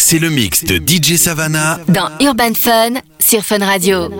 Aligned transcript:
c'est 0.00 0.18
le 0.18 0.30
mix 0.30 0.64
de 0.64 0.76
DJ 0.76 1.16
Savannah 1.16 1.78
dans 1.88 2.08
Urban 2.20 2.54
Fun 2.54 2.94
sur 3.18 3.42
Fun 3.44 3.58
Radio. 3.58 4.10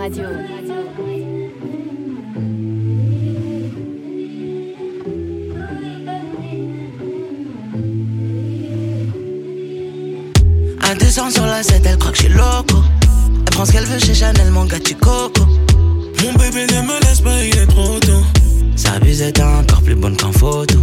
Un 10.81 10.95
descend 10.95 11.31
sur 11.31 11.45
la 11.45 11.63
7, 11.63 11.81
elle 11.85 11.97
croit 11.97 12.11
que 12.11 12.17
je 12.17 12.23
suis 12.23 12.33
loco. 12.33 12.77
Elle 13.39 13.43
prend 13.51 13.65
ce 13.65 13.71
qu'elle 13.71 13.85
veut 13.85 13.99
chez 13.99 14.13
Chanel, 14.13 14.51
mon 14.51 14.65
gars, 14.65 14.79
tu 14.79 14.95
coco. 14.95 15.45
Mon 16.23 16.33
bébé 16.33 16.67
ne 16.67 16.81
me 16.81 17.01
laisse 17.01 17.21
pas, 17.21 17.43
il 17.43 17.57
est 17.57 17.67
trop 17.67 17.99
tôt. 17.99 18.23
Sa 18.75 18.99
bise 18.99 19.21
est 19.21 19.39
encore 19.41 19.81
plus 19.81 19.95
bonne 19.95 20.15
qu'en 20.15 20.31
photo. 20.31 20.77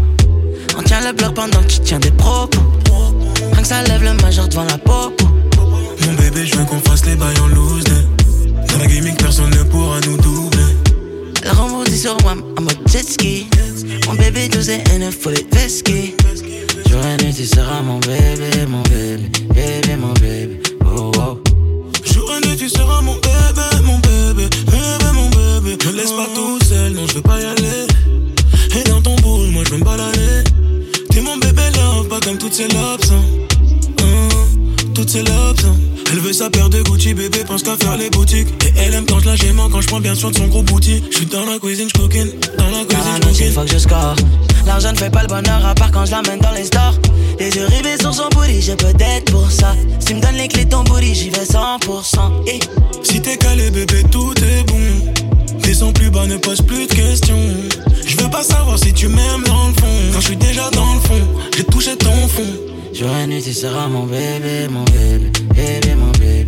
On 0.77 0.83
tient 0.83 1.01
le 1.01 1.13
bloc 1.13 1.35
pendant 1.35 1.61
que 1.63 1.69
tu 1.69 1.81
tiens 1.81 2.01
des 2.01 2.11
propos. 2.11 2.61
Rien 3.53 3.63
que 3.63 3.69
ça 3.69 3.83
lève 3.83 4.03
le 4.03 4.15
majeur 4.23 4.49
devant 4.49 4.65
la 4.65 4.79
popo. 4.79 5.25
Mon 6.07 6.15
bébé, 6.15 6.47
je 6.47 6.57
veux 6.57 6.65
qu'on 6.65 6.81
fasse 6.81 7.05
les 7.07 7.17
bails 7.17 7.39
en 7.41 7.49
loose. 7.49 7.85
Dans 7.85 8.79
la 8.79 8.87
gaming, 8.87 9.15
personne 9.17 9.51
ne 9.51 9.63
pourra 9.65 10.01
nous 10.01 10.17
doubler. 10.19 10.63
Elle 11.43 11.51
rebondit 11.51 11.99
sur 11.99 12.17
moi 12.23 12.35
en 12.57 12.63
mode 12.63 12.79
jet 12.87 13.09
ski. 13.09 13.47
Mon 14.07 14.15
bébé, 14.15 14.49
tous 14.51 14.63
ces 14.63 14.83
haines, 14.91 15.11
faut 15.11 15.31
les 15.31 15.47
vesquer. 15.53 16.15
Jour 16.89 17.01
et 17.05 17.23
nuit, 17.25 17.35
tu 17.35 17.45
seras 17.45 17.83
mon 17.83 17.99
bébé, 18.01 18.67
mon 18.69 18.83
bébé, 18.83 19.31
bébé, 19.55 19.97
mon 19.97 20.13
bébé. 20.15 20.61
Oh, 20.85 21.13
oh. 21.17 21.39
Jour 22.05 22.33
et 22.37 22.47
nuit, 22.47 22.57
tu 22.57 22.69
seras 22.69 23.01
mon 23.03 23.15
bébé, 23.15 23.83
mon 23.85 23.99
bébé, 23.99 24.49
bébé, 24.67 25.13
mon 25.15 25.29
bébé. 25.29 25.77
Me 25.87 25.93
laisse 25.97 26.13
pas 26.13 26.29
tout 26.35 26.59
seul, 26.65 26.93
non, 26.93 27.07
je 27.07 27.15
veux 27.15 27.23
pas 27.23 27.41
y 27.41 27.45
aller. 27.45 27.87
Et 28.77 28.85
dans 28.89 29.01
ton 29.01 29.17
boule, 29.17 29.49
moi 29.49 29.63
je 29.67 29.73
veux 29.73 29.79
me 29.79 29.85
balader. 29.85 30.45
T'es 31.11 31.21
mon 31.21 31.37
bébé 31.37 31.63
love, 31.77 32.09
pas 32.09 32.21
comme 32.21 32.39
toutes 32.39 32.55
ces 32.55 32.69
lobes. 32.69 33.01
Hein. 33.11 33.23
Elle 36.11 36.21
veut 36.21 36.33
sa 36.33 36.49
paire 36.49 36.71
de 36.71 36.81
Gucci, 36.83 37.13
bébé 37.13 37.45
pense 37.47 37.63
qu'à 37.63 37.77
faire 37.77 37.97
les 37.97 38.09
boutiques. 38.09 38.49
Et 38.65 38.73
elle 38.79 38.95
aime 38.95 39.05
quand 39.07 39.21
je 39.21 39.27
la 39.27 39.35
quand 39.71 39.81
je 39.81 39.87
prends 39.87 40.01
bien 40.01 40.15
soin 40.15 40.31
de 40.31 40.37
son 40.37 40.47
gros 40.47 40.63
bouti. 40.63 41.03
Je 41.11 41.17
suis 41.17 41.27
dans 41.27 41.45
la 41.45 41.59
cuisine, 41.59 41.89
je 41.95 42.01
coquine. 42.01 42.31
Dans 42.57 42.71
la 42.71 42.85
cuisine, 42.85 43.13
je 43.17 43.29
coquine. 43.29 43.53
faut 43.53 43.63
que 43.63 43.71
je 43.71 43.79
score. 43.79 44.17
L'argent 44.67 44.93
ne 44.93 44.97
fait 44.97 45.11
pas 45.11 45.23
le 45.23 45.29
bonheur 45.29 45.65
à 45.67 45.75
part 45.75 45.91
quand 45.91 46.07
je 46.07 46.13
l'amène 46.13 46.39
dans 46.41 46.53
les 46.53 46.65
stores. 46.65 46.95
Les 47.39 47.51
yeux 47.51 47.67
rivés 47.67 47.99
sur 48.01 48.15
son 48.15 48.29
booty, 48.31 48.63
j'ai 48.63 48.77
peut-être 48.77 49.31
pour 49.31 49.51
ça. 49.51 49.75
Si 50.01 50.07
tu 50.07 50.15
me 50.15 50.21
donnes 50.21 50.37
les 50.37 50.49
clés 50.49 50.65
de 50.65 50.71
ton 50.71 50.83
booty, 50.85 51.15
j'y 51.15 51.31
vais 51.31 51.45
100%. 51.45 52.49
Et 52.49 52.61
Si 53.03 53.21
t'es 53.21 53.37
calé, 53.37 53.71
bébé, 53.71 54.03
tout 54.11 54.33
est 54.39 54.65
bon. 54.67 55.59
Descends 55.63 55.93
plus 55.93 56.11
bas, 56.11 56.27
ne 56.27 56.37
pose 56.37 56.63
plus 56.63 56.87
de 56.87 56.95
questions. 56.95 57.55
Je 58.07 58.17
veux 58.17 58.31
pas 58.31 58.43
savoir 58.43 58.79
si 58.79 58.93
tu 58.93 59.09
m'aimes 59.09 59.45
dans 59.47 59.69
le 59.69 59.75
fond. 59.75 60.13
Quand 60.15 60.21
je 60.21 60.27
suis 60.27 60.37
déjà 60.37 60.71
dans 60.71 60.95
le 60.95 61.01
fond, 61.01 61.29
j'ai 61.57 61.65
touché 61.65 61.97
ton 61.97 62.29
fond. 62.29 62.68
J'aurais 62.93 63.27
nécessairement 63.27 63.89
mon 63.89 64.07
bébé, 64.07 64.69
mon 64.71 64.85
bébé, 64.85 65.31
bébé, 65.55 65.95
mon 65.95 66.11
bébé. 66.13 66.48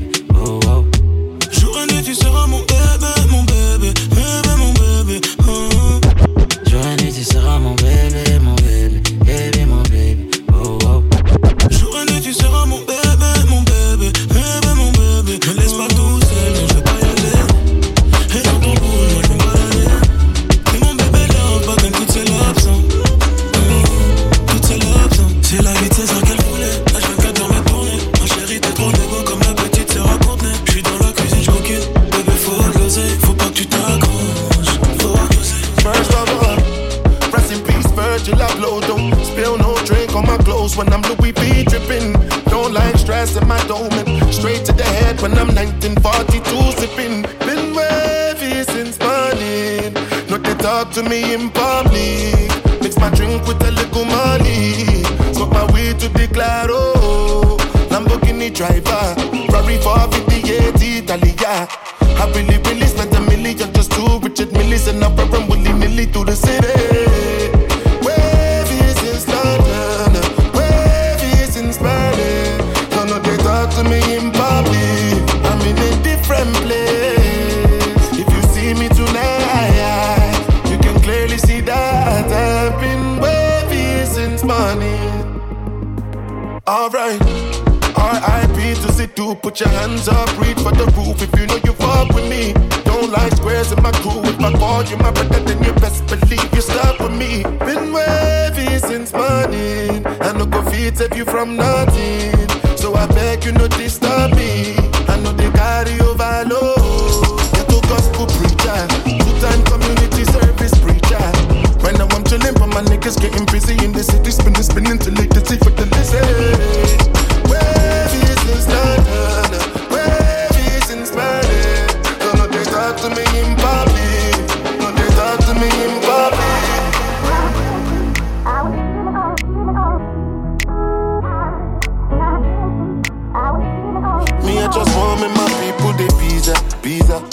Put 89.51 89.59
your 89.59 89.69
hands 89.71 90.07
up, 90.07 90.29
reach 90.39 90.59
for 90.59 90.71
the 90.71 90.87
roof 90.97 91.21
if 91.21 91.41
you 91.41 91.45
know 91.47 91.59
you 91.65 91.73
fuck 91.73 92.09
with 92.15 92.29
me. 92.31 92.53
Don't 92.85 93.11
like 93.11 93.33
squares 93.33 93.73
in 93.73 93.83
my 93.83 93.91
crew, 93.91 94.23
if 94.23 94.39
I 94.39 94.53
call 94.53 94.85
you 94.85 94.97
my 94.99 95.11
brother, 95.11 95.41
then 95.41 95.61
you 95.65 95.73
best 95.73 96.07
believe 96.07 96.53
you're 96.53 96.63
stuck 96.63 97.01
with 97.01 97.13
me. 97.13 97.43
Been 97.67 97.93
wavy 97.93 98.79
since 98.79 99.13
morning, 99.13 100.07
I 100.07 100.33
no 100.39 100.47
go 100.47 100.63
feed 100.71 101.01
you 101.17 101.25
from 101.25 101.57
nothing. 101.57 102.49
So 102.77 102.95
I 102.95 103.07
beg 103.09 103.45
you 103.45 103.51
not 103.51 103.71
disturb 103.71 104.37
me. 104.37 104.80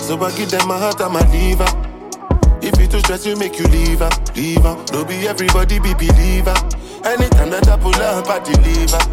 So 0.08 0.16
I 0.24 0.32
give 0.38 0.50
them 0.50 0.66
my 0.70 0.78
heart 0.80 1.02
and 1.02 1.12
my 1.12 1.20
liver. 1.36 1.68
If 2.62 2.80
you 2.80 2.88
too 2.88 3.00
stress, 3.00 3.26
you 3.26 3.36
make 3.36 3.60
you 3.60 3.66
leave 3.68 4.00
her, 4.00 4.10
leave 4.38 4.64
her. 4.64 4.76
No 4.94 5.04
be 5.04 5.28
everybody 5.28 5.80
be 5.80 5.94
believer. 5.96 6.56
Anytime 7.04 7.50
that 7.52 7.68
I 7.68 7.76
pull 7.76 7.94
up, 7.96 8.26
I 8.30 8.40
deliver. 8.40 9.04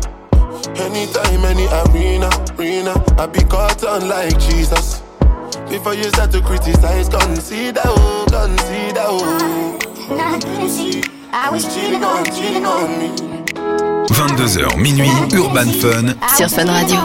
Anytime, 0.78 1.44
any 1.50 1.66
arena, 1.82 2.30
arena, 2.54 2.94
I 3.18 3.26
be 3.26 3.42
caught 3.42 3.82
on 3.82 4.06
like 4.08 4.38
Jesus. 4.38 5.02
Before 5.68 5.94
you 5.94 6.04
start 6.14 6.30
to 6.30 6.40
criticize, 6.40 7.08
consider, 7.08 7.82
oh, 7.86 8.26
consider, 8.30 9.02
oh. 9.02 9.78
I 11.32 11.50
was 11.50 11.74
cheating 11.74 12.04
on, 12.04 12.24
cheating 12.26 12.64
on 12.64 12.98
me. 13.00 13.10
22h 14.06 14.76
minuit, 14.78 15.34
Urban 15.34 15.72
Fun 15.72 16.14
Sur 16.36 16.48
Fun 16.48 16.68
Radio. 16.70 17.00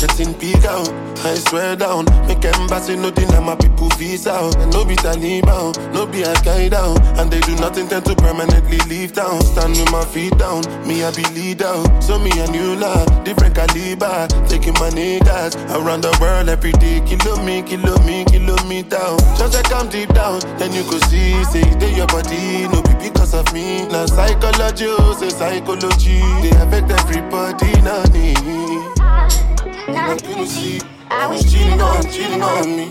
Getting 0.00 0.32
big 0.40 0.64
out. 0.64 0.88
I 1.22 1.34
swear 1.34 1.76
down, 1.76 2.06
make 2.26 2.42
embassy 2.42 2.96
no 2.96 3.10
deny 3.10 3.40
my 3.40 3.54
people 3.54 3.90
visa. 3.98 4.32
And 4.56 4.72
no 4.72 4.86
be 4.86 4.96
Taliban, 4.96 5.76
no 5.92 6.06
be 6.06 6.24
Al 6.24 6.34
Qaeda, 6.36 7.20
and 7.20 7.30
they 7.30 7.40
do 7.40 7.54
not 7.56 7.76
intend 7.76 8.06
to 8.06 8.14
permanently 8.16 8.78
leave 8.88 9.12
town. 9.12 9.42
Stand 9.42 9.76
with 9.76 9.92
my 9.92 10.02
feet 10.06 10.32
down, 10.38 10.62
me 10.88 11.04
I 11.04 11.10
be 11.12 11.22
leader. 11.36 11.76
So 12.00 12.18
me 12.18 12.30
a 12.40 12.46
new 12.50 12.76
law, 12.76 13.04
different 13.24 13.54
caliber, 13.54 14.26
taking 14.48 14.72
my 14.80 14.88
niggas 14.88 15.52
around 15.76 16.00
the 16.00 16.16
world 16.18 16.48
every 16.48 16.72
day. 16.72 17.02
Kilo 17.04 17.36
me, 17.44 17.60
kilo 17.60 17.98
me, 18.04 18.24
kilo 18.24 18.56
me 18.64 18.82
down. 18.82 19.18
Just 19.36 19.52
like 19.52 19.70
I'm 19.70 19.90
deep 19.90 20.08
down, 20.14 20.40
then 20.56 20.72
you 20.72 20.82
go 20.84 20.96
see, 21.12 21.44
say 21.52 21.64
they 21.76 21.94
your 21.94 22.06
body, 22.06 22.66
no 22.72 22.80
be 22.80 22.94
because 23.10 23.34
of 23.34 23.52
me. 23.52 23.86
Now 23.88 24.06
psychology, 24.06 24.86
oh, 24.88 25.12
say 25.20 25.28
psychology, 25.28 26.20
they 26.40 26.56
affect 26.56 26.79
couldn't 30.40 30.54
see. 30.54 30.80
I 31.10 31.26
was 31.26 31.52
cheating 31.52 31.80
on, 31.82 32.02
cheating 32.04 32.42
on 32.42 32.76
me. 32.76 32.88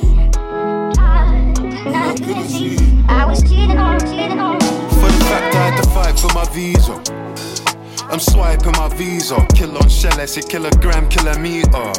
I 1.00 2.16
couldn't 2.16 2.48
see. 2.48 2.78
I 3.08 3.26
was 3.26 3.42
cheating 3.42 3.78
on, 3.78 4.00
cheating 4.02 4.40
on. 4.40 4.54
me. 4.54 4.70
For 5.00 5.08
the 5.08 5.26
fact 5.26 5.56
I 5.56 5.70
had 5.70 5.84
to 5.84 5.90
fight 5.90 6.20
for 6.20 6.32
my 6.36 6.46
visa. 6.54 7.29
I'm 8.12 8.20
swiping 8.20 8.72
my 8.72 8.90
visa. 8.90 9.38
Kill 9.54 9.78
on 9.78 9.88
shell, 9.88 10.20
I 10.20 10.26
say 10.26 10.42
kilogram, 10.42 11.08
kilometer. 11.10 11.94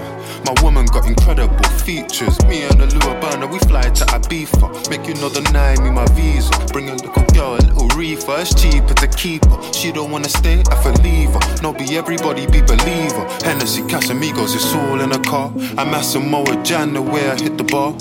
My 0.44 0.54
woman 0.60 0.86
got 0.86 1.06
incredible 1.06 1.62
features. 1.84 2.36
Me 2.46 2.62
and 2.62 2.80
the 2.80 2.86
Lua 2.98 3.20
burner, 3.20 3.46
we 3.46 3.60
fly 3.60 3.82
to 3.82 4.04
Ibiza. 4.06 4.90
Make 4.90 5.06
you 5.06 5.14
know 5.14 5.28
the 5.28 5.42
nine, 5.52 5.82
me 5.84 5.90
my 5.90 6.04
visa. 6.14 6.50
Bring 6.72 6.88
a 6.88 6.94
little 6.94 7.24
girl, 7.32 7.54
a 7.54 7.62
little 7.62 7.88
reefer. 7.96 8.40
It's 8.40 8.54
cheaper 8.60 8.94
to 8.94 9.06
keep 9.06 9.44
her. 9.44 9.72
She 9.72 9.92
don't 9.92 10.10
wanna 10.10 10.28
stay, 10.28 10.62
I 10.70 10.82
feel 10.82 10.94
leave 11.04 11.30
her. 11.30 11.62
No, 11.62 11.72
be 11.72 11.96
everybody, 11.96 12.46
be 12.46 12.60
believer. 12.60 13.24
Hennessy, 13.44 13.82
Casamigos, 13.82 14.56
it's 14.56 14.74
all 14.74 15.00
in 15.00 15.12
a 15.12 15.20
car. 15.20 15.52
I'm 15.78 15.92
Massimo 15.92 16.44
Jan, 16.64 16.92
the 16.92 17.02
way 17.02 17.30
I 17.30 17.36
hit 17.40 17.56
the 17.56 17.64
bar. 17.64 17.94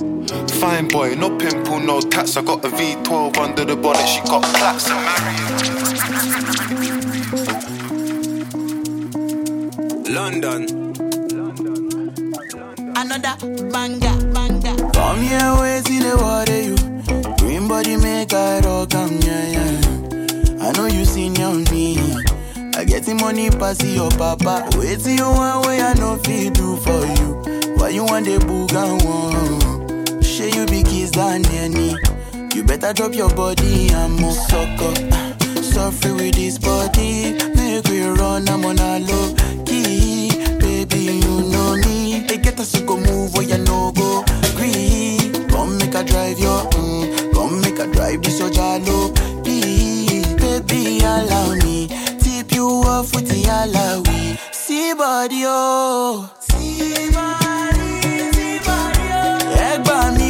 Fine 0.59 0.87
boy, 0.87 1.13
no 1.13 1.29
pimple, 1.37 1.79
no 1.79 2.01
tats. 2.01 2.37
I 2.37 2.41
got 2.41 2.65
a 2.65 2.69
V12 2.69 3.37
under 3.37 3.65
the 3.65 3.75
bonnet. 3.75 4.07
She 4.07 4.21
got 4.21 4.43
plaques 4.55 4.89
and 4.89 6.38
London. 10.09 10.63
Another 12.95 13.35
banger, 13.71 14.33
banger. 14.33 14.91
Come 14.91 15.21
here, 15.21 15.55
wait 15.61 15.85
till 15.85 16.01
the 16.01 16.17
water 16.19 16.61
you. 16.61 16.75
Green 17.37 17.67
body 17.67 17.95
make 17.95 18.33
I 18.33 18.59
rock, 18.61 18.95
am 18.95 19.21
yeah, 19.21 19.45
yeah. 19.53 20.67
I 20.67 20.71
know 20.71 20.87
you 20.87 21.05
seen 21.05 21.39
on 21.41 21.63
me. 21.65 21.99
I 22.75 22.85
get 22.85 23.03
the 23.03 23.13
money 23.21 23.51
pass 23.51 23.83
your 23.83 24.09
papa. 24.11 24.67
Wait 24.77 24.99
till 24.99 25.15
you 25.15 25.29
want 25.29 25.67
way 25.67 25.79
I 25.79 25.93
know 25.93 26.17
fit 26.17 26.55
do 26.55 26.75
for 26.77 27.05
you. 27.05 27.75
Why 27.77 27.89
you 27.89 28.03
want 28.03 28.25
the 28.25 28.39
book 28.39 28.73
and 28.73 29.03
one? 29.05 30.23
Share 30.23 30.49
you 30.49 30.65
be 30.65 30.81
kiss 30.81 31.11
than 31.11 31.45
any. 31.47 31.95
You 32.55 32.63
better 32.63 32.93
drop 32.93 33.13
your 33.13 33.29
body 33.29 33.89
and 33.89 34.15
move 34.15 34.33
sucker. 34.33 34.95
Suffer 35.61 36.15
with 36.15 36.33
this 36.33 36.57
body, 36.57 37.33
make 37.53 37.87
we 37.87 38.01
run. 38.01 38.49
I'm 38.49 38.65
on 38.65 38.79
a 38.79 38.99
low 38.99 39.38
baby. 40.59 41.19
You 41.23 41.41
know 41.51 41.75
me. 41.77 42.25
They 42.27 42.37
get 42.37 42.59
us 42.59 42.71
to 42.73 42.81
move 42.83 43.33
where 43.33 43.43
you 43.43 43.57
no 43.57 43.91
go. 43.91 44.23
Green, 44.55 45.47
come 45.49 45.77
make 45.77 45.95
a 45.95 46.03
drive 46.03 46.39
your, 46.39 46.61
mm, 46.71 47.33
come 47.33 47.61
make 47.61 47.79
a 47.79 47.87
drive 47.87 48.21
this 48.21 48.39
your 48.39 48.49
jalo. 48.49 49.13
Baby, 49.43 50.99
allow 50.99 51.55
me 51.55 51.87
tip 52.19 52.51
you 52.51 52.67
off 52.85 53.13
with 53.15 53.27
the 53.27 53.43
alawi. 53.43 54.37
See 54.53 54.93
body 54.93 55.43
oh, 55.45 56.29
see 56.39 57.09
body, 57.11 58.31
see 58.33 58.59
body 58.59 60.29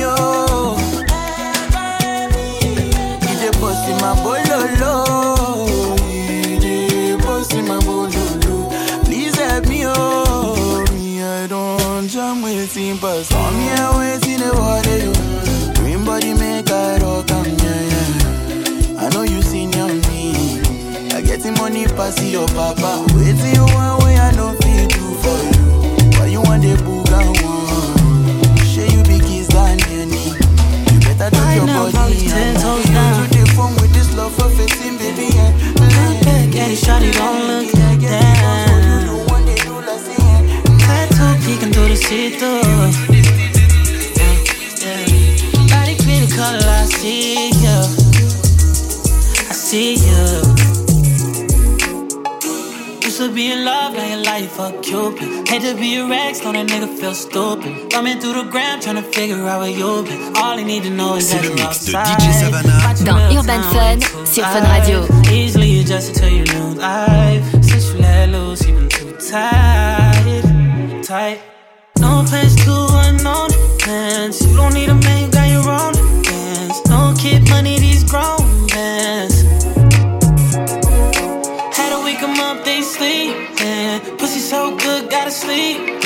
here. 14.86 15.14
Green 15.76 16.04
body 16.06 16.34
make 16.34 16.72
I 16.72 16.98
rock, 16.98 17.30
am 17.32 17.46
yeah, 17.46 17.82
yeah. 17.92 19.02
I 19.02 19.10
know 19.14 19.24
you 19.24 19.42
seen 19.42 19.74
on 19.76 20.00
me. 20.10 20.34
I 21.14 21.22
get 21.22 21.42
the 21.42 21.52
money 21.52 21.86
pass 21.86 22.22
your 22.24 22.48
papa. 22.48 22.99
Feel 57.10 57.16
stupid. 57.16 57.92
Thumbing 57.92 58.20
through 58.20 58.34
the 58.34 58.44
ground, 58.44 58.82
trying 58.82 58.96
to 58.96 59.02
figure 59.02 59.38
out 59.48 59.62
where 59.62 59.70
you 59.70 60.04
been. 60.04 60.36
All 60.38 60.58
you 60.60 60.66
need 60.66 60.84
to 60.84 60.90
know 60.90 61.16
is 61.16 61.30
C'est 61.30 61.38
that 61.38 61.44
you're 61.46 61.56
mix 61.56 61.86
de 61.86 61.96
outside. 61.96 62.20
DJ 62.20 62.34
Savannah 62.34 62.82
Watching 62.86 63.06
dans 63.06 63.20
Urban 63.38 63.64
Fun 63.74 64.26
sur 64.26 64.44
Fun 64.44 64.64
Radio. 64.64 65.02
high. 65.02 65.34
Easily 65.34 65.80
adjusted 65.82 66.16
to 66.16 66.30
your 66.30 66.46
new 66.46 66.76
life. 66.76 67.44
Since 67.64 67.94
you 67.94 68.00
let 68.02 68.30
loose, 68.30 68.66
you've 68.68 68.78
been 68.78 68.90
too 68.90 69.12
tight. 69.32 70.44
Tight. 71.04 71.40
No 72.00 72.24
plans 72.28 72.56
to 72.66 72.74
unknown 73.06 73.50
plans. 73.80 74.42
You 74.42 74.56
don't 74.56 74.74
need 74.74 74.90
a 74.90 74.96
man, 74.96 75.24
you 75.24 75.32
got 75.32 75.50
your 75.50 75.68
own 75.70 75.94
plans. 76.24 76.78
No 76.90 77.14
kid 77.18 77.50
money, 77.50 77.80
these 77.80 78.04
grown 78.04 78.68
plans. 78.68 79.44
Had 81.78 81.92
a 81.94 82.00
wake 82.04 82.22
'em 82.22 82.40
up, 82.40 82.64
they 82.66 82.82
sleeping. 82.82 84.00
Pussy 84.18 84.40
so 84.40 84.76
good, 84.76 85.10
gotta 85.10 85.32
sleep 85.32 85.80
in. 85.90 85.99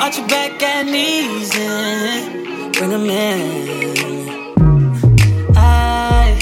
Arch 0.00 0.18
your 0.18 0.26
back 0.28 0.62
at 0.62 0.86
knees 0.86 1.54
and 1.56 2.74
bring 2.74 2.92
'em 2.92 3.08
in. 3.08 3.40
I 5.56 6.36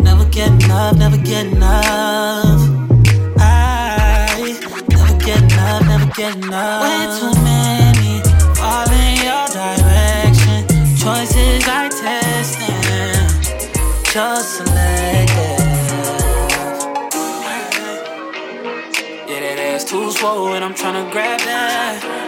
never 0.00 0.24
get 0.26 0.50
enough, 0.64 0.96
never 0.96 1.16
get 1.16 1.46
enough. 1.46 2.60
I 3.38 4.56
never 4.88 5.14
get 5.26 5.42
enough, 5.42 5.82
never 5.86 6.06
get 6.14 6.36
enough. 6.36 6.82
Way 6.84 7.00
too 7.18 7.34
many 7.42 8.22
fall 8.54 8.90
in 9.02 9.14
your 9.26 9.46
direction. 9.58 10.60
Choices 11.02 11.64
I 11.66 11.88
testing, 12.00 12.82
just 14.12 14.56
selective. 14.56 15.62
Yeah, 19.28 19.40
that 19.40 19.58
ass 19.58 19.84
too 19.84 20.10
swole 20.12 20.52
and 20.54 20.64
I'm 20.64 20.74
tryna 20.74 21.10
grab 21.10 21.40
that. 21.40 22.21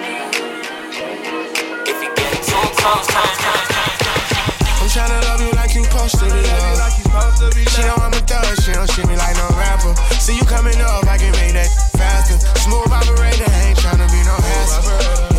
I'm 2.84 3.00
tryna 4.92 5.24
love 5.24 5.40
you 5.40 5.50
like 5.52 5.74
you 5.74 5.84
supposed 5.84 6.18
to 6.18 6.26
be 6.26 6.42
loved. 6.42 7.70
She 7.70 7.80
know 7.80 7.96
I'm 7.96 8.12
a 8.12 8.20
thug, 8.20 8.60
she 8.60 8.72
don't 8.72 8.90
treat 8.90 9.08
me 9.08 9.16
like 9.16 9.34
no 9.36 9.48
rapper. 9.56 9.94
See 10.20 10.36
you 10.36 10.44
coming 10.44 10.78
up, 10.82 11.06
I 11.06 11.16
can 11.16 11.32
make 11.32 11.54
that 11.54 11.70
faster. 11.96 12.36
Smooth 12.60 12.92
operator, 12.92 13.50
ain't 13.64 13.78
tryna 13.78 14.06
be 14.12 14.20
no 14.28 14.36
hassle. 14.36 15.33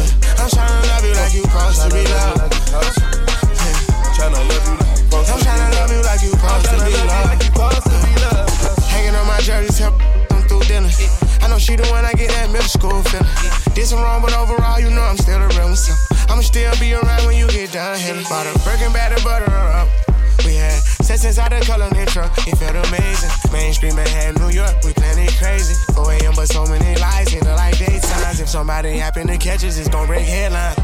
Mainstream 23.86 24.04
Manhattan, 24.04 24.42
New 24.42 24.54
York, 24.54 24.74
we 24.84 24.94
planning 24.94 25.30
crazy. 25.38 25.76
4 25.94 26.12
a.m. 26.14 26.34
but 26.36 26.48
so 26.48 26.66
many 26.66 27.00
lies, 27.00 27.32
you 27.32 27.42
know, 27.42 27.54
like 27.54 27.76
daytimes. 27.76 28.42
If 28.42 28.50
somebody 28.50 28.98
happen 28.98 29.28
to 29.28 29.38
catch 29.38 29.64
us, 29.64 29.78
it's 29.78 29.90
gon' 29.90 30.08
break 30.08 30.26
headlines. 30.26 30.80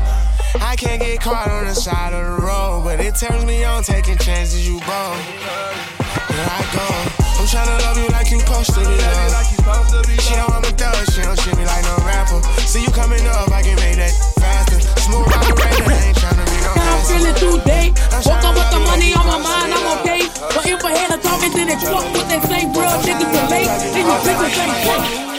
I 0.62 0.76
can't 0.76 1.02
get 1.02 1.20
caught 1.20 1.50
on 1.50 1.66
the 1.66 1.74
side 1.74 2.14
of 2.14 2.38
the 2.38 2.46
road, 2.46 2.84
but 2.84 3.00
it 3.00 3.16
turns 3.16 3.44
me 3.46 3.64
on 3.64 3.82
taking 3.82 4.18
chances. 4.18 4.68
You 4.68 4.78
bold. 4.86 5.18
Here 6.30 6.46
I 6.46 6.62
go. 6.78 6.86
I'm 7.42 7.48
tryna 7.50 7.82
love 7.82 7.98
you 7.98 8.08
like 8.10 8.30
you 8.30 8.40
supposed 8.40 8.70
to 8.76 8.82
be 8.82 8.94
loved. 8.94 10.22
She 10.22 10.36
know 10.36 10.46
I'm 10.54 10.64
a 10.64 10.70
thug, 10.70 11.10
she 11.10 11.22
don't 11.22 11.40
treat 11.40 11.58
me 11.58 11.66
like 11.66 11.84
no 11.84 11.98
rapper. 12.06 12.44
See 12.70 12.84
you 12.84 12.92
coming 12.92 13.26
up, 13.26 13.50
I 13.50 13.64
can 13.64 13.78
make 13.82 13.98
that 13.98 14.14
faster. 14.38 14.80
Smooth 15.02 15.26
operator, 15.26 15.90
ain't 15.90 16.18
tryna 16.18 16.41
Now 16.76 16.98
I'm 16.98 17.02
feeling 17.06 17.36
today. 17.36 17.94
Woke 18.26 18.44
up 18.46 18.56
with 18.56 18.70
the 18.72 18.80
money 18.86 19.14
on 19.14 19.26
my 19.26 19.40
mind, 19.40 19.74
I'm 19.74 20.00
okay. 20.00 20.22
But 20.54 20.66
if 20.68 20.84
I 20.84 20.94
had 20.96 21.12
a 21.12 21.22
talking 21.22 21.52
to 21.52 21.64
the 21.66 21.78
truck 21.86 22.06
with 22.14 22.28
that 22.30 22.44
same 22.48 22.72
real 22.74 22.98
niggas 23.06 23.32
relate, 23.32 23.72
then 23.94 24.06
you 24.06 24.16
bitches 24.24 24.58
ain't 24.60 25.31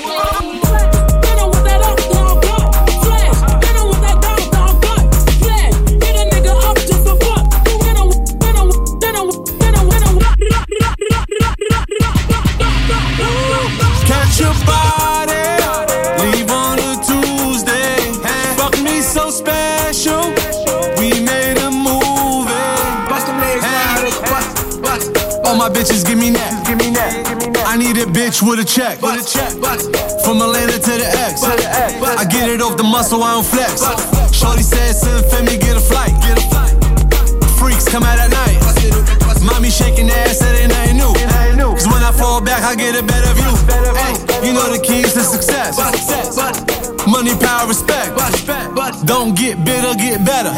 I 28.32 28.34
need 28.34 28.40
your 28.40 28.48
bitch 28.48 28.48
with 28.48 28.60
a 28.60 28.64
check. 28.64 28.98
From 30.24 30.40
Atlanta 30.40 30.78
to 30.78 30.92
the 30.96 31.08
X. 31.28 31.42
I 31.44 32.24
get 32.24 32.48
it 32.48 32.62
off 32.62 32.76
the 32.76 32.84
muscle, 32.84 33.22
I 33.22 33.34
don't 33.34 33.44
flex. 33.44 33.82
Shorty 34.32 34.62
said, 34.62 34.94
send 34.94 35.26
for 35.26 35.42
me, 35.42 35.58
get 35.58 35.76
a 35.76 35.80
flight. 35.80 36.12
Freaks 37.58 37.88
come 37.88 38.02
out 38.02 38.18
at 38.18 38.30
night. 38.30 38.56
Mommy 39.44 39.70
shaking 39.70 40.06
the 40.06 40.14
ass, 40.14 40.38
that 40.38 40.56
ain't 40.56 40.70
nothing 40.70 40.96
new. 40.96 41.72
Cause 41.74 41.86
when 41.86 42.02
I 42.02 42.12
fall 42.12 42.40
back, 42.40 42.62
I 42.62 42.74
get 42.74 42.96
a 42.96 43.02
better 43.02 43.34
view. 43.34 43.52
Hey, 43.68 44.46
you 44.46 44.54
know 44.54 44.72
the 44.72 44.80
keys 44.82 45.12
to 45.14 45.20
success. 45.20 45.76
Money, 47.06 47.34
power, 47.36 47.68
respect. 47.68 48.16
Don't 49.04 49.36
get 49.36 49.64
bitter, 49.64 49.94
get 49.98 50.24
better. 50.24 50.52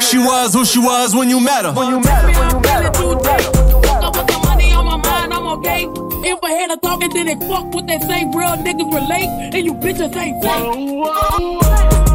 She 0.00 0.18
was 0.18 0.54
who 0.54 0.64
she 0.64 0.78
was 0.78 1.14
when 1.14 1.28
you 1.28 1.40
met 1.40 1.64
her. 1.64 1.72
When 1.72 1.88
you 1.88 2.00
met 2.00 2.22
her. 2.22 2.38
When 2.38 2.50
you 2.50 2.60
met 2.60 2.84
her. 2.84 3.02
With 3.02 4.26
the 4.26 4.38
money 4.44 4.72
on 4.72 4.84
my 4.84 4.96
mind, 4.96 5.32
I'm 5.32 5.46
okay. 5.58 6.09
If 6.22 6.44
I 6.44 6.50
had 6.52 6.70
a 6.70 6.76
talking, 6.76 7.10
then 7.14 7.26
they 7.26 7.34
fuck 7.48 7.74
with 7.74 7.86
that 7.86 8.02
same 8.02 8.30
real 8.32 8.50
niggas 8.50 8.92
relate, 8.92 9.28
and 9.54 9.64
you 9.64 9.74
bitches 9.74 10.14
ain't 10.16 10.42
fake. 10.42 10.52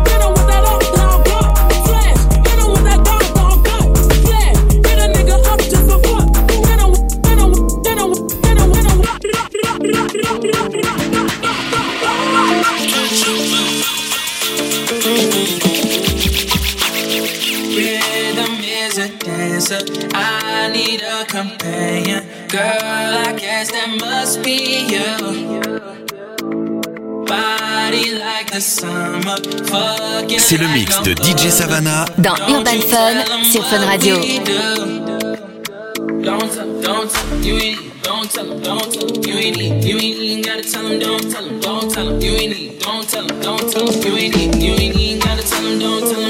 Hit 0.07 0.21
'em 0.21 0.31
with 0.33 0.47
that 0.47 0.63
uptown 0.71 1.23
gun, 1.23 1.55
flash. 1.85 2.21
Hit 2.47 2.59
'em 2.61 2.69
with 2.71 2.85
that 2.85 2.99
downtown 3.03 3.63
gun, 3.63 3.95
flash. 4.25 4.57
Hit 4.85 4.97
a 4.99 5.07
nigga 5.15 5.35
up 5.51 5.59
just 5.59 5.85
for 5.89 5.99
fun. 6.05 6.25
Hit 6.49 6.79
'em, 6.79 6.93
hit 7.25 7.39
'em, 7.41 7.51
hit 7.85 7.99
'em, 7.99 8.11
hit 8.45 8.57
'em, 8.61 8.69
hit 8.73 8.85
'em. 8.85 8.99
Rhythm 17.75 18.53
is 18.63 18.97
a 18.97 19.07
dancer. 19.09 19.81
I 20.13 20.69
need 20.71 21.01
a 21.01 21.25
companion. 21.25 22.24
Girl, 22.55 22.61
I 22.63 23.35
guess 23.37 23.69
that 23.71 23.89
must 23.99 24.41
be 24.41 24.87
you. 24.87 25.11
Body 27.27 28.15
like 28.15 28.49
the 28.49 28.61
summer. 28.61 29.35
Fucking 29.65 30.39
C'est 30.39 30.57
le 30.57 30.69
mix 30.69 31.01
de 31.01 31.11
DJ 31.21 31.49
Savannah 31.49 32.05
Dans 32.17 32.35
Urban 32.47 32.79
Fun 32.89 33.43
sur 33.43 33.65
Fun 33.65 33.85
Radio. 33.85 34.15
Don't 36.23 36.49
tell, 36.49 36.81
don't 36.81 37.11
tell, 37.11 37.41
you 37.43 37.55
ain't 37.57 37.81
need, 37.81 38.01
don't 38.03 38.31
tell 38.31 38.49
him, 38.49 38.61
don't 38.61 38.91
tell 38.91 39.07
him, 39.09 39.23
you 39.27 39.35
ain't 39.35 39.57
need, 39.57 39.83
you 39.83 39.97
ain't 39.97 40.17
even 40.17 40.41
gotta 40.41 40.63
tell 40.63 40.87
him, 40.87 40.97
don't 40.97 41.29
tell 41.29 41.43
him, 41.43 41.59
don't 41.59 41.91
tell 41.91 42.07
him, 42.07 42.21
you 42.21 42.31
ain't 42.31 42.57
need, 42.57 42.79
don't 42.79 43.07
tell 43.07 43.27
him, 43.27 43.39
don't 43.41 43.71
tell 43.71 43.85
him, 43.85 44.01
you 44.01 44.17
ain't 44.17 44.35
need, 44.35 44.55
you 44.55 44.71
ain't 44.71 44.95
even 44.95 45.19
gotta 45.19 45.43
tell 45.43 45.61
him, 45.61 45.77
don't 45.77 46.01
tell 46.01 46.21
him, 46.21 46.24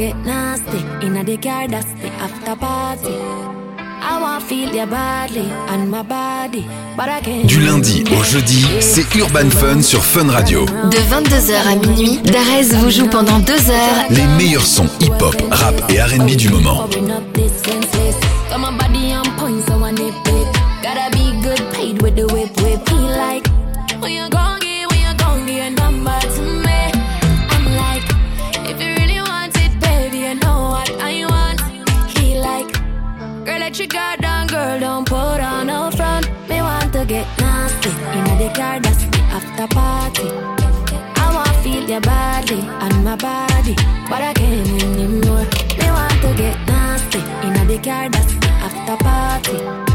get 0.00 0.16
nasty 0.24 0.80
in 1.06 1.16
a 1.16 1.24
the 1.24 1.36
car, 1.36 1.68
that's 1.68 1.92
the 2.00 2.08
after 2.24 2.56
party. 2.56 3.16
I 4.02 4.18
want 4.22 4.42
feel 4.42 4.74
your 4.74 4.86
body 4.86 5.46
and 5.68 5.90
my 5.90 6.02
body, 6.02 6.64
but 6.96 7.08
I 7.08 7.20
can't. 7.20 7.46
Du 7.46 7.60
lundi 7.60 8.04
au 8.18 8.22
jeudi, 8.22 8.64
c'est 8.80 9.04
Urban 9.16 9.50
Fun 9.50 9.82
sur 9.82 10.02
Fun 10.02 10.30
Radio. 10.30 10.64
De 10.64 11.00
22h 11.12 11.72
à 11.72 11.76
minuit, 11.76 12.18
Darès 12.24 12.74
vous 12.76 12.90
joue 12.90 13.08
pendant 13.08 13.40
2 13.40 13.52
heures 13.52 14.04
Les 14.10 14.26
meilleurs 14.38 14.64
sons 14.64 14.88
hip-hop, 15.00 15.36
rap 15.50 15.74
et 15.90 16.00
R&B 16.00 16.34
du 16.36 16.48
moment. 16.48 16.88
Gotta 20.82 21.10
be 21.10 21.42
good 21.42 21.62
paid 21.72 22.00
with 22.00 22.16
the 22.16 22.24
whip 22.32 22.50
whip. 22.62 22.88
He 22.88 22.96
like, 22.96 23.46
when 24.00 24.12
you 24.12 24.39
down, 33.92 34.46
girl, 34.46 34.80
don't 34.80 35.06
put 35.06 35.40
on 35.40 35.66
no 35.66 35.90
front. 35.90 36.28
Me 36.48 36.60
want 36.60 36.92
to 36.92 37.04
get 37.04 37.26
nasty 37.38 37.90
in 37.90 38.24
the 38.38 38.52
car, 38.54 38.80
that's 38.80 39.04
the 39.04 39.20
after 39.36 39.66
party. 39.74 40.28
I 41.16 41.34
want 41.34 41.48
to 41.48 41.62
feel 41.62 41.88
your 41.88 42.00
body 42.00 42.60
and 42.60 43.04
my 43.04 43.16
body, 43.16 43.74
but 44.08 44.22
I 44.22 44.32
can't 44.34 44.82
anymore. 44.82 45.46
Me 45.78 45.86
want 45.96 46.20
to 46.22 46.34
get 46.36 46.56
nasty 46.66 47.18
in 47.46 47.66
the 47.66 47.78
car, 47.82 48.08
that's 48.08 48.34
the 48.34 48.48
after 48.48 48.96
party. 49.04 49.89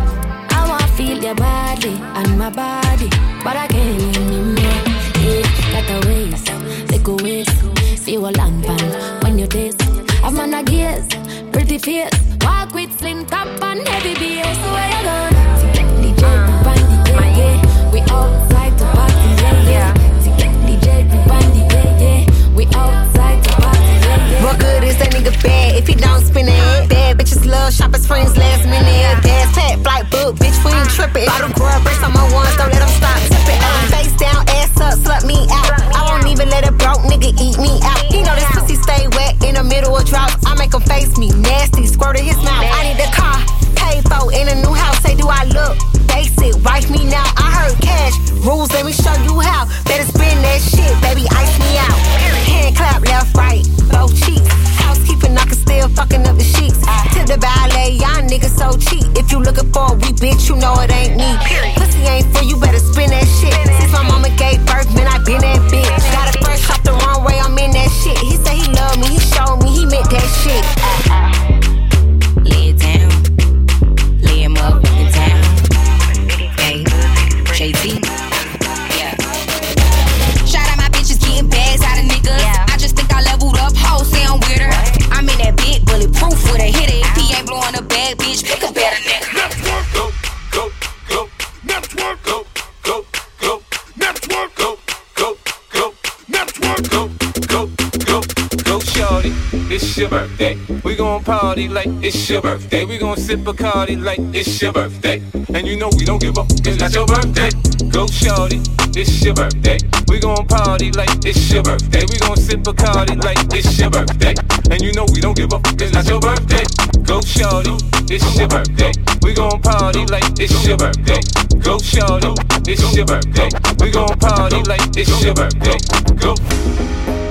Party 101.25 101.67
like 101.67 101.87
it's 102.03 102.29
your 102.29 102.39
birthday. 102.39 102.85
We 102.85 102.99
gon' 102.99 103.17
sip 103.17 103.39
Bacardi 103.39 103.99
like 103.99 104.19
it's 104.31 104.61
your 104.61 104.71
birthday. 104.71 105.23
And 105.55 105.67
you 105.67 105.75
know 105.75 105.89
we 105.97 106.05
don't 106.05 106.21
give 106.21 106.37
up, 106.37 106.45
it's 106.51 106.79
not 106.79 106.93
your 106.93 107.07
birthday. 107.07 107.49
Go 107.89 108.05
shorty, 108.05 108.61
it's 108.93 109.23
your 109.23 109.33
birthday. 109.33 109.79
We 110.07 110.19
gon' 110.19 110.45
party 110.45 110.91
like 110.91 111.09
it's 111.25 111.51
your 111.51 111.63
birthday. 111.63 112.05
We 112.07 112.19
gon' 112.19 112.37
sip 112.37 112.59
Bacardi 112.59 113.17
like 113.23 113.39
it's 113.51 113.79
your 113.79 113.89
birthday. 113.89 114.35
And 114.69 114.79
you 114.83 114.93
know 114.93 115.05
we 115.13 115.19
don't 115.19 115.35
give 115.35 115.51
up, 115.51 115.61
it's 115.81 115.93
not 115.93 116.05
your 116.05 116.19
birthday. 116.19 116.63
Go 117.03 117.21
shorty, 117.21 117.73
it's 118.13 118.37
your 118.37 118.47
birthday. 118.47 118.91
We 119.23 119.33
gon' 119.33 119.59
party 119.63 120.05
like 120.05 120.39
it's 120.39 120.53
your 120.67 120.77
birthday. 120.77 121.21
Go 121.59 121.79
shorty, 121.79 122.35
it's 122.69 122.95
your 122.95 123.05
birthday. 123.05 123.49
We 123.79 123.89
gon' 123.89 124.19
party 124.19 124.61
like 124.69 124.95
it's 124.95 125.09
your 125.23 125.33
birthday. 125.33 125.77
Go. 126.21 126.35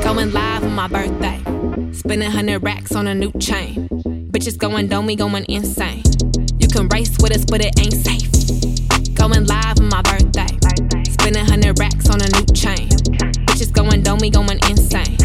Going 0.05 0.33
live 0.33 0.63
on 0.63 0.75
my 0.75 0.87
birthday. 0.87 1.41
Spending 1.95 2.31
hundred 2.31 2.63
racks 2.63 2.95
on 2.95 3.07
a 3.07 3.15
new 3.15 3.33
chain. 3.41 3.89
Bitches 4.31 4.59
going 4.59 4.87
we 5.07 5.17
going 5.17 5.47
insane. 5.49 6.03
You 6.59 6.69
can 6.69 6.89
race 6.89 7.17
with 7.23 7.35
us, 7.35 7.47
but 7.47 7.65
it 7.65 7.73
ain't 7.81 7.95
safe. 7.95 8.31
Going 9.15 9.47
live 9.47 9.81
on 9.81 9.89
my 9.89 10.03
birthday. 10.03 10.59
Spending 11.11 11.47
hundred 11.47 11.79
racks 11.79 12.11
on 12.11 12.21
a 12.21 12.29
new 12.37 12.45
chain. 12.55 12.91
Bitches 13.49 13.73
going 13.73 14.05
we 14.21 14.29
going 14.29 14.61
insane. 14.69 15.24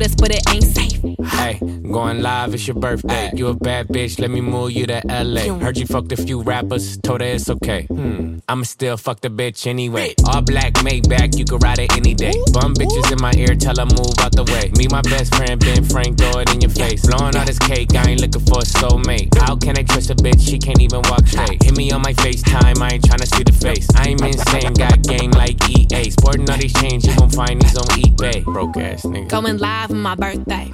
You 0.00 0.08
can 0.08 0.12
race 0.12 0.12
with 0.12 0.12
us, 0.12 0.14
but 0.14 0.30
it 0.30 0.42
ain't 0.50 0.64
safe. 0.64 0.90
Hey, 1.32 1.58
going 1.58 2.22
live, 2.22 2.54
it's 2.54 2.66
your 2.66 2.76
birthday. 2.76 3.30
You 3.34 3.48
a 3.48 3.54
bad 3.54 3.88
bitch, 3.88 4.18
let 4.18 4.30
me 4.30 4.40
move 4.40 4.72
you 4.72 4.86
to 4.86 5.00
LA. 5.08 5.58
Heard 5.58 5.78
you 5.78 5.86
fucked 5.86 6.12
a 6.12 6.16
few 6.16 6.42
rappers, 6.42 6.96
told 6.98 7.20
her 7.20 7.26
it's 7.26 7.48
okay. 7.50 7.84
Hmm, 7.84 8.38
I'ma 8.48 8.64
still 8.64 8.96
fuck 8.96 9.20
the 9.20 9.28
bitch 9.28 9.66
anyway. 9.66 10.14
All 10.26 10.42
black, 10.42 10.82
made 10.82 11.04
Maybach, 11.04 11.38
you 11.38 11.44
can 11.44 11.58
ride 11.58 11.78
it 11.78 11.96
any 11.96 12.14
day. 12.14 12.34
Bum 12.52 12.74
bitches 12.74 13.12
in 13.12 13.20
my 13.20 13.32
ear, 13.36 13.54
tell 13.54 13.76
her 13.76 13.86
move 13.86 14.14
out 14.20 14.32
the 14.32 14.44
way. 14.44 14.70
Me, 14.76 14.86
my 14.90 15.02
best 15.02 15.34
friend, 15.34 15.60
Ben 15.60 15.84
Frank, 15.84 16.18
throw 16.18 16.40
it 16.40 16.52
in 16.54 16.60
your 16.60 16.70
face. 16.70 17.06
Blowing 17.06 17.36
all 17.36 17.44
this 17.44 17.58
cake, 17.58 17.94
I 17.94 18.10
ain't 18.10 18.20
looking 18.20 18.44
for 18.44 18.60
a 18.60 18.64
soulmate. 18.64 19.36
How 19.38 19.56
can 19.56 19.78
I 19.78 19.82
trust 19.82 20.10
a 20.10 20.14
bitch? 20.14 20.48
She 20.48 20.58
can't 20.58 20.80
even 20.80 21.02
walk 21.08 21.26
straight. 21.26 21.62
Hit 21.62 21.76
me 21.76 21.90
on 21.92 22.02
my 22.02 22.14
FaceTime, 22.14 22.80
I 22.80 22.94
ain't 22.94 23.04
trying 23.04 23.20
to 23.20 23.26
see 23.26 23.42
the 23.44 23.52
face. 23.52 23.86
I'm 23.94 24.18
insane, 24.24 24.74
got 24.74 25.02
game 25.02 25.30
like 25.32 25.56
EA. 25.68 26.10
Sporting 26.10 26.48
all 26.50 26.58
these 26.58 26.72
chains, 26.74 27.06
you 27.06 27.14
gon' 27.16 27.30
find 27.30 27.60
these 27.60 27.76
on 27.76 27.86
eBay. 28.00 28.44
Broke 28.44 28.76
ass 28.78 29.02
nigga. 29.02 29.28
Going 29.28 29.58
live 29.58 29.89
on 29.90 30.00
my 30.00 30.14
birthday. 30.14 30.70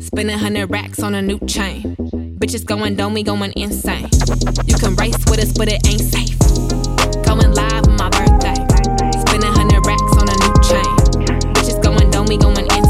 Spending 0.00 0.38
hundred 0.38 0.70
racks 0.70 1.00
on 1.02 1.14
a 1.14 1.22
new 1.22 1.38
chain. 1.46 1.96
Bitches 2.38 2.64
going 2.64 2.94
dumb, 2.96 3.14
we 3.14 3.22
going 3.22 3.52
insane. 3.56 4.08
You 4.66 4.76
can 4.76 4.94
race 4.96 5.18
with 5.28 5.40
us, 5.40 5.52
but 5.52 5.68
it 5.68 5.86
ain't 5.86 6.00
safe. 6.00 6.38
Going 7.24 7.52
live 7.52 7.88
on 7.88 7.96
my 7.96 8.08
birthday. 8.10 8.54
Spending 9.20 9.52
hundred 9.52 9.86
racks 9.86 10.16
on 10.16 10.28
a 10.28 10.36
new 10.44 10.54
chain. 10.62 11.52
Bitches 11.54 11.82
going 11.82 12.10
dumb, 12.10 12.26
we 12.26 12.36
going 12.36 12.64
insane. 12.64 12.89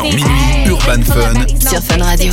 minuit, 0.00 0.66
Urban 0.66 1.02
Fun 1.02 1.46
sur 1.58 1.82
Fun 1.82 2.02
Radio. 2.02 2.32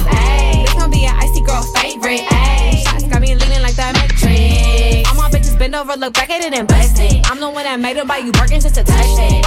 Over, 5.71 5.95
look 5.97 6.13
back 6.13 6.29
at 6.29 6.43
it 6.43 6.53
and 6.53 6.67
bust 6.67 6.99
it. 6.99 7.25
I'm 7.29 7.39
the 7.39 7.49
one 7.49 7.63
that 7.63 7.79
made 7.79 7.95
it 7.95 8.05
by 8.05 8.17
you 8.17 8.31
working 8.39 8.59
just 8.59 8.75
to 8.75 8.83
touch 8.83 9.05
it. 9.19 9.45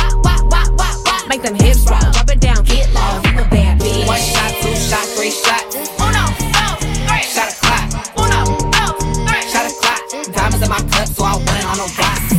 Make 1.29 1.43
them 1.43 1.55
hips 1.57 1.85
drop 1.85 2.31
it 2.31 2.41
down, 2.41 2.65
get 2.65 2.89
low. 2.95 3.21
You 3.25 3.41
a 3.41 3.45
bad 3.51 3.81
bitch. 3.81 4.07
One 4.07 4.19
shot, 4.19 4.55
two 4.63 4.75
shot, 4.75 5.05
three 5.13 5.31
shot. 5.31 5.75
Uno, 6.01 6.25
dos, 6.57 6.79
three. 7.05 7.27
Shot 7.27 7.53
a 7.53 7.57
clock. 7.61 8.17
Uno, 8.17 8.57
dos, 8.71 8.97
three. 9.29 9.45
Shot 9.51 9.67
a 9.67 9.73
clock. 9.77 10.01
Diamonds 10.33 10.63
in 10.63 10.71
my 10.71 10.79
cup, 10.79 11.09
so 11.09 11.25
I 11.25 11.37
went 11.37 11.65
on 11.67 11.81
a 11.81 11.89
rock. 12.01 12.32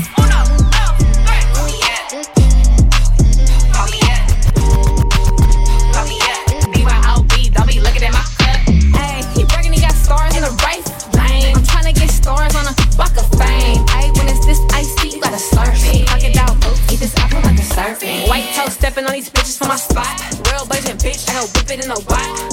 stepping 18.94 19.10
on 19.10 19.14
these 19.14 19.30
bitches 19.30 19.58
for 19.58 19.68
my 19.68 19.76
spot. 19.76 20.06
Real 20.52 20.68
budget 20.68 21.00
bitch, 21.00 21.28
I 21.28 21.32
help 21.32 21.52
whip 21.56 21.72
it 21.72 21.84
in 21.84 21.90
the 21.90 22.06
wop. 22.08 22.53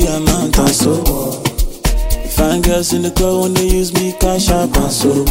In 2.93 3.03
the 3.03 3.11
club 3.11 3.43
when 3.43 3.53
they 3.53 3.67
use 3.67 3.93
me 3.93 4.11
cash 4.19 4.49
up 4.49 4.75
and 4.75 4.91
so. 4.91 5.23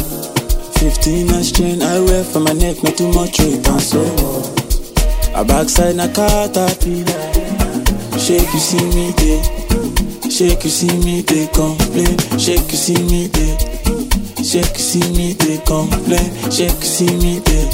15 0.81 1.29
inch 1.29 1.53
chain 1.53 1.81
I 1.83 1.99
wear 1.99 2.23
for 2.23 2.39
my 2.39 2.53
neck, 2.53 2.81
not 2.81 2.97
too 2.97 3.13
much 3.13 3.37
weight 3.37 3.61
and 3.61 3.77
so. 3.77 4.01
A 5.37 5.45
backside 5.45 5.95
na 5.95 6.09
caterpillar. 6.09 7.21
Shake 8.17 8.49
you 8.49 8.57
see 8.57 8.81
me 8.97 9.13
there. 9.13 9.45
Shake 10.25 10.63
you 10.65 10.73
see 10.73 10.89
me 11.05 11.21
they 11.21 11.45
complain. 11.53 12.17
Shake 12.41 12.65
you 12.65 12.81
see 12.81 12.97
me 13.05 13.29
there. 13.29 13.53
Shake 14.41 14.73
you 14.73 14.81
see 14.81 15.05
me 15.13 15.33
they 15.37 15.61
complain. 15.61 16.33
Shake 16.49 16.81
you 16.81 16.89
see 16.89 17.13
me 17.21 17.45
there. 17.45 17.69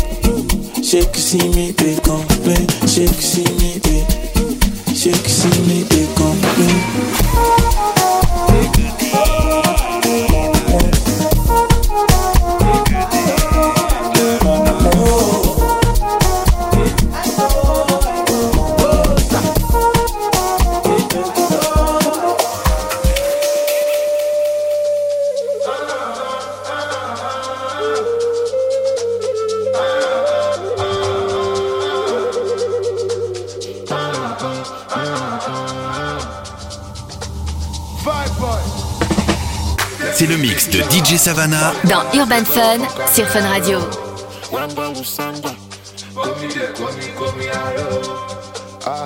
Shake 0.84 1.15
you 1.15 1.23
see 1.23 1.47
me 1.56 1.71
they 1.71 1.95
complain. 2.04 2.67
Shake 2.91 3.15
you 3.15 3.23
see 3.23 3.47
me 3.56 3.80
there. 3.80 4.04
Shake 4.91 5.23
you 5.23 5.32
see 5.32 5.56
me 5.63 5.88
they 5.88 6.16
Dans 41.84 42.04
Urban 42.13 42.46
Fun 42.46 42.80
sur 43.13 43.28
Fun 43.28 43.46
Radio. 43.50 43.80
Ah. 48.86 49.06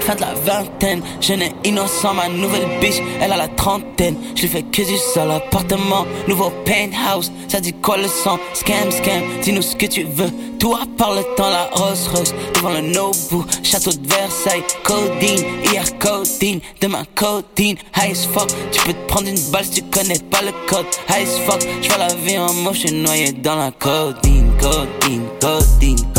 Fin 0.00 0.14
de 0.14 0.20
la 0.20 0.34
vingtaine. 0.34 1.02
Jeune 1.20 1.42
et 1.42 1.52
innocent, 1.64 2.14
ma 2.14 2.28
nouvelle 2.28 2.66
bitch, 2.80 3.00
elle 3.20 3.32
a 3.32 3.36
la 3.36 3.48
trentaine. 3.48 4.16
Je 4.34 4.42
lui 4.42 4.48
fais 4.48 4.62
que 4.62 4.82
du 4.82 4.96
seul 4.96 5.30
appartement, 5.30 6.06
nouveau 6.28 6.50
penthouse. 6.64 7.30
Ça 7.48 7.60
dit 7.60 7.72
quoi 7.72 7.96
le 7.96 8.08
sang? 8.08 8.38
Scam, 8.54 8.90
scam, 8.90 9.22
dis-nous 9.42 9.62
ce 9.62 9.76
que 9.76 9.86
tu 9.86 10.04
veux. 10.04 10.30
Tout 10.58 10.74
à 10.74 10.86
part 10.96 11.14
le 11.14 11.22
temps, 11.36 11.50
la 11.50 11.68
Rolls 11.74 11.96
Royce. 12.14 12.34
Devant 12.54 12.70
le 12.70 12.80
Nobu, 12.80 13.44
château 13.62 13.90
de 13.90 14.06
Versailles. 14.06 14.62
Codeine, 14.84 15.44
hier 15.70 15.84
codeine, 15.98 16.60
demain 16.80 17.04
codeine. 17.14 17.76
High 17.96 18.12
as 18.12 18.26
fuck, 18.32 18.48
tu 18.70 18.80
peux 18.82 18.92
te 18.92 19.06
prendre 19.08 19.28
une 19.28 19.50
balle 19.50 19.64
si 19.64 19.82
tu 19.82 19.82
connais 19.82 20.18
pas 20.30 20.42
le 20.42 20.52
code. 20.68 20.86
High 21.08 21.26
as 21.26 21.38
fuck, 21.46 21.60
je 21.82 21.88
vois 21.88 21.98
la 21.98 22.14
vie 22.14 22.38
en 22.38 22.52
moche, 22.54 22.82
je 22.82 22.88
suis 22.88 22.92
noyé 22.92 23.32
dans 23.32 23.56
la 23.56 23.70
codeine, 23.72 24.52
codeine. 24.60 25.26
Je 25.42 26.11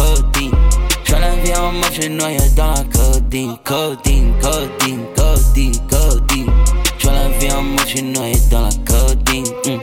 moche, 1.73 1.99
je 2.01 2.07
noyé 2.09 2.37
dans 2.55 2.73
la 2.73 2.83
codeine, 2.83 3.57
codeine, 3.63 4.33
codeine, 4.41 5.05
codeine, 5.15 5.71
codeine. 5.89 6.51
Je 6.97 7.07
la 7.07 7.27
vie 7.39 7.51
en 7.51 7.85
suis 7.85 8.01
noyé 8.01 8.35
dans 8.49 8.61
la 8.61 8.69
codeine. 8.85 9.45
mm. 9.65 9.79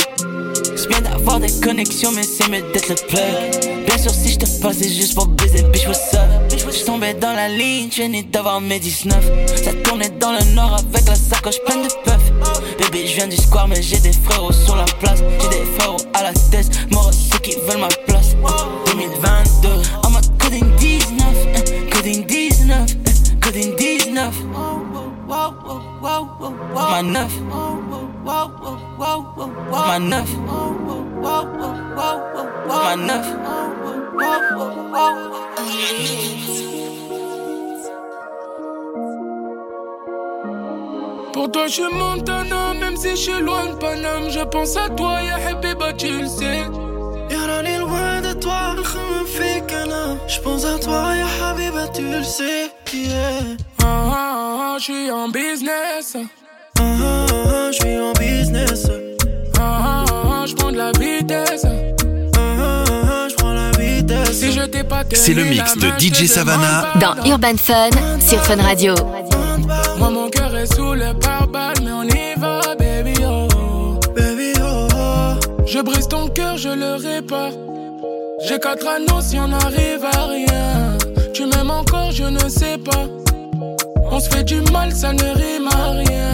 C'est 0.76 0.88
bien 0.88 1.00
d'avoir 1.00 1.40
des 1.40 1.52
connexions, 1.60 2.12
mais 2.12 2.22
c'est 2.22 2.48
mieux 2.48 2.62
d'être 2.72 2.88
le 2.88 2.94
plug. 2.94 3.86
Bien 3.86 3.98
sûr, 3.98 4.10
si 4.10 4.32
je 4.32 4.38
te 4.38 4.62
parle, 4.62 4.74
c'est 4.74 4.88
juste 4.88 5.14
pour 5.14 5.26
baiser, 5.26 5.62
bitch, 5.64 5.86
what's 5.86 6.14
up? 6.14 6.40
Je 6.50 6.84
tombé 6.84 7.14
dans 7.14 7.32
la 7.32 7.48
ligne, 7.48 7.88
je 7.90 8.02
venais 8.02 8.22
d'avoir 8.22 8.60
mes 8.60 8.78
19. 8.78 9.14
Ça 9.56 9.72
tournait 9.84 10.10
dans 10.20 10.32
le 10.32 10.54
nord 10.54 10.74
avec 10.74 11.08
la 11.08 11.14
sacoche 11.14 11.58
pleine 11.66 11.82
de 11.82 11.88
puff. 12.04 12.32
Bébé, 12.78 13.06
je 13.06 13.16
viens 13.16 13.28
du 13.28 13.36
square, 13.36 13.68
mais 13.68 13.82
j'ai 13.82 13.98
des 13.98 14.12
frérots 14.12 14.52
sur 14.52 14.76
la 14.76 14.84
place. 15.00 15.22
J'ai 15.40 15.48
des 15.48 15.64
frérots 15.78 15.96
à 16.14 16.22
la 16.22 16.32
tête, 16.32 16.70
moi 16.90 17.10
ceux 17.12 17.38
qui 17.40 17.56
veulent 17.66 17.80
ma 17.80 17.88
place. 18.06 18.36
2022, 18.86 19.68
ma 27.02 27.08
neuf, 27.08 27.40
ma 29.72 29.98
neuf, 29.98 30.30
ma 32.68 32.96
neuf. 32.96 33.26
Pour 41.32 41.50
toi, 41.50 41.66
je 41.68 41.82
Montana, 41.82 42.74
même 42.74 42.96
si 42.96 43.10
je 43.10 43.14
suis 43.16 43.40
loin 43.40 43.66
de 43.66 43.74
Paname, 43.76 44.28
je 44.30 44.44
pense 44.44 44.76
à 44.76 44.90
toi, 44.90 45.22
ya 45.22 45.36
Habiba, 45.48 45.92
tu 45.94 46.08
le 46.08 46.26
sais. 46.26 46.66
Yarani, 47.30 47.78
loin 47.78 48.20
de 48.20 48.32
toi, 48.34 48.76
je 50.28 50.40
pense 50.40 50.64
à 50.64 50.78
toi, 50.78 51.14
ya 51.16 51.48
Habiba, 51.48 51.88
tu 51.88 52.02
le 52.02 52.22
sais. 52.22 52.70
Ah, 53.82 53.86
ah, 53.86 54.74
ah, 54.74 54.76
je 54.78 54.84
suis 54.84 55.10
en 55.10 55.28
business. 55.28 56.16
Je 56.80 57.76
suis 57.80 57.98
en 57.98 58.12
business 58.12 58.86
je 60.46 60.54
prends 60.54 60.72
de 60.72 60.78
la 60.78 60.92
vitesse. 60.92 61.64
Je 61.64 63.34
prends 63.36 63.52
la 63.52 63.70
vitesse 63.72 64.32
Si 64.32 64.52
je 64.52 64.62
t'ai 64.62 64.82
pas 64.82 65.04
tenu 65.04 65.16
C'est 65.16 65.34
le 65.34 65.44
mix 65.44 65.76
de 65.76 65.88
DJ 65.98 66.26
Savannah 66.26 66.86
Dans 67.00 67.14
Urban 67.24 67.56
Fun 67.56 67.90
sur 68.20 68.42
Fun 68.44 68.56
Radio. 68.62 68.94
Moi, 69.98 70.10
mon 70.10 70.28
cœur 70.30 70.56
est 70.56 70.74
sous 70.74 70.94
le 70.94 71.12
pare-balles, 71.18 71.76
mais 71.84 71.92
on 71.92 72.04
y 72.04 72.34
va, 72.38 72.60
baby, 72.78 73.14
oh. 73.24 73.98
Baby, 74.16 74.52
oh, 74.62 74.88
oh. 74.94 75.64
Je 75.66 75.80
brise 75.80 76.08
ton 76.08 76.28
cœur, 76.28 76.56
je 76.56 76.70
le 76.70 76.94
répare. 76.94 77.52
J'ai 78.48 78.58
quatre 78.58 78.86
anneaux 78.86 79.20
si 79.20 79.38
on 79.38 79.48
n'arrive 79.48 80.04
à 80.12 80.26
rien. 80.26 80.98
Tu 81.34 81.44
m'aimes 81.46 81.70
encore, 81.70 82.10
je 82.12 82.24
ne 82.24 82.48
sais 82.48 82.78
pas. 82.78 83.06
On 84.10 84.18
se 84.18 84.28
fait 84.30 84.44
du 84.44 84.60
mal, 84.72 84.92
ça 84.92 85.12
ne 85.12 85.22
rime 85.22 85.68
à 85.70 85.90
rien. 85.90 86.29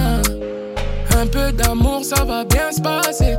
Un 1.22 1.28
peu 1.28 1.52
d'amour, 1.52 2.04
ça 2.04 2.24
va 2.24 2.44
bien 2.46 2.72
se 2.72 2.82
passer. 2.82 3.36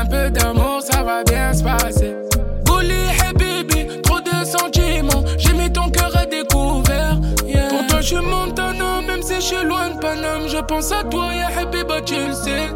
Un 0.00 0.06
peu 0.06 0.30
d'amour, 0.30 0.80
ça 0.82 1.02
va 1.02 1.22
bien 1.24 1.52
se 1.52 1.62
passer. 1.62 2.14
Bully, 2.64 3.02
hey 3.20 3.32
baby, 3.34 4.00
trop 4.02 4.20
de 4.20 4.44
sentiments. 4.44 5.24
J'ai 5.38 5.52
mis 5.54 5.70
ton 5.72 5.88
cœur 5.90 6.12
à 6.16 6.26
découvert. 6.26 7.16
yeah. 7.46 7.68
Pour 7.68 7.86
toi, 7.88 8.00
je 8.00 8.06
suis 8.06 8.16
Montana, 8.16 9.00
même 9.06 9.22
si 9.22 9.34
je 9.36 9.40
suis 9.40 9.64
loin 9.64 9.90
de 9.90 9.98
Paname. 9.98 10.48
Je 10.48 10.58
pense 10.58 10.92
à 10.92 11.02
toi, 11.04 11.26
ya 11.34 11.48
Habiba, 11.60 12.00
tu 12.02 12.14
le 12.14 12.32
sais. 12.34 12.68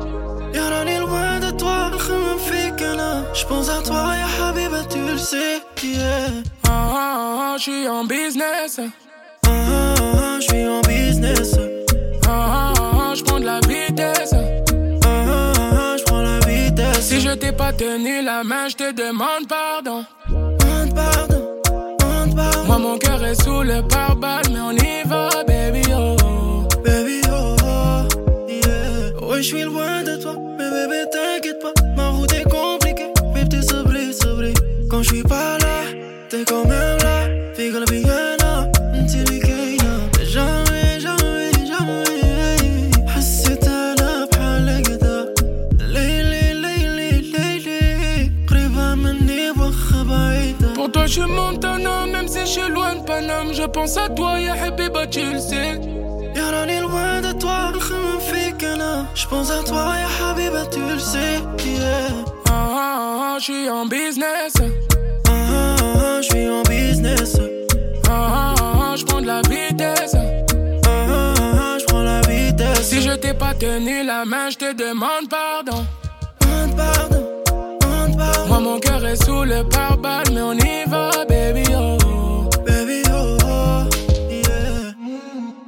يراني 0.55 0.99
loin 1.01 1.41
de 1.41 1.51
toi 1.57 1.89
نخمم 1.95 2.39
فيك 2.49 2.83
انا 2.83 3.25
j'pense 3.35 3.69
à 3.71 3.81
toi 3.89 4.15
يا 4.21 4.27
حبيبة 4.27 4.83
tu 4.89 4.99
le 4.99 5.17
sais 5.17 5.63
yeah. 5.83 6.29
Ah, 6.67 6.71
ah, 6.71 7.55
ah, 7.55 7.57
je 7.57 7.63
suis 7.63 7.89
en 7.89 8.05
business. 8.05 8.79
Ah, 8.79 9.49
ah, 9.49 9.95
ah, 10.25 10.39
je 10.41 10.47
suis 10.49 10.67
en 10.69 10.81
business 10.83 11.51
Ah, 12.27 12.29
ah, 12.29 12.73
ah, 12.76 12.76
je 13.18 13.24
prends 13.24 13.40
de 13.40 13.46
la 13.46 13.60
vitesse. 13.68 14.34
Ah, 14.34 15.08
ah, 15.08 15.96
je 15.98 16.04
prends 16.04 16.22
la 16.22 16.40
vitesse 16.40 17.02
Si 17.02 17.22
je 17.22 17.30
t'ai 17.36 17.52
pas 17.52 17.74
tenu 17.74 18.22
la 18.24 18.44
main, 18.44 18.68
je 18.70 18.76
te 18.76 18.92
demande 18.94 19.48
pardon. 19.48 20.06
Demande 20.30 20.94
pardon, 20.94 21.44
demande 22.00 22.36
pardon 22.36 22.64
Moi, 22.66 22.78
mon 22.78 22.98
cœur 22.98 23.24
est 23.26 23.42
sous 23.42 23.62
le 23.64 23.82
pare-balles, 23.88 24.50
mais 24.52 24.60
on 24.60 24.72
y 24.72 25.04
va, 25.06 25.30
baby, 25.48 25.82
oh. 25.94 26.68
Baby, 26.86 27.22
oh, 27.32 27.56
oh, 27.64 28.50
yeah. 28.50 29.28
Ouais, 29.28 29.38
je 29.38 29.48
suis 29.48 29.64
loin 29.64 30.04
de 30.04 30.16
toi, 30.22 30.36
mais 30.58 30.70
bébé, 30.70 31.04
t'inquiète 31.12 31.60
pas. 31.62 31.74
pense 53.73 53.97
à 53.97 54.09
toi, 54.09 54.41
ya 54.41 54.55
Habiba, 54.55 55.07
tu 55.07 55.21
le 55.33 55.39
sais. 55.39 55.79
يراني 56.37 56.81
loin 56.81 57.21
de 57.21 57.33
toi 57.39 57.77
نخمم 57.77 58.19
فيك 58.19 58.65
أنا 58.65 59.07
j'pense 59.15 59.51
à 59.51 59.63
toi 59.69 59.97
يا 60.01 60.07
حبيبة 60.09 60.65
tu 60.71 60.81
le 60.81 60.99
sais 60.99 61.41
yeah. 61.65 62.09
Ah, 62.49 62.53
ah, 62.53 63.35
ah, 63.35 63.39
je 63.39 63.45
suis 63.45 63.69
en 63.71 63.85
business. 63.87 64.55
Ah, 64.57 65.31
ah, 65.31 65.77
ah, 65.79 66.21
je 66.23 66.29
suis 66.31 66.49
en 66.49 66.63
business 66.63 67.37
Ah, 68.09 68.13
ah, 68.13 68.55
ah, 68.61 68.97
je 68.97 69.05
prends 69.05 69.21
de 69.21 69.27
la 69.27 69.43
vitesse. 69.43 70.15
Ah, 70.15 70.89
ah, 70.89 71.35
ah, 71.65 71.79
je 71.81 71.85
prends 71.85 72.03
la 72.03 72.21
vitesse 72.23 72.83
Si 72.91 73.03
je 73.03 73.13
t'ai 73.23 73.35
pas 73.35 73.53
tenu 73.55 74.03
la 74.05 74.25
main, 74.25 74.49
je 74.51 74.57
te 74.57 74.71
demande 74.85 75.27
pardon. 75.39 75.81
Demande 76.41 76.75
pardon, 76.83 77.25
demande 77.83 78.17
pardon 78.17 78.47
Moi, 78.49 78.61
mon 78.61 78.79
cœur 78.81 79.05
est 79.05 79.23
sous 79.25 79.43
le 79.53 79.61
pare-balles, 79.75 80.31
mais 80.35 80.41
on 80.51 80.55
y 80.55 80.85
va, 80.93 81.11